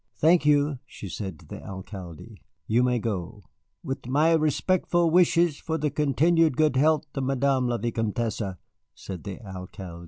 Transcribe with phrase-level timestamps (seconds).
[0.15, 3.43] Thank you," she said to the Alcalde; "you may go."
[3.83, 8.41] "With my respectful wishes for the continued good health of Madame la Vicomtesse,"
[8.95, 9.99] said the Alcalde.